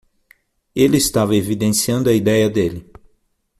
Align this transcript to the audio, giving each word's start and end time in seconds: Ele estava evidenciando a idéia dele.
Ele 0.75 0.97
estava 0.97 1.35
evidenciando 1.35 2.09
a 2.09 2.13
idéia 2.13 2.49
dele. 2.49 2.91